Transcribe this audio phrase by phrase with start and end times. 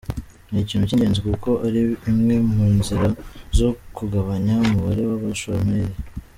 [0.49, 3.07] Ni ikintu cy’ingenzi kuko ari imwe mu nzira
[3.57, 5.95] zo kugabanya umubare w’abashomeri.